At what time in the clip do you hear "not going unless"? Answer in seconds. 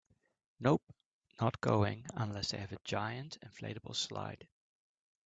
1.39-2.49